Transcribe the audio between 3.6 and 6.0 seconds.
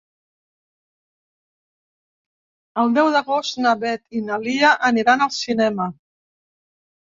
na Beth i na Lia aniran al cinema.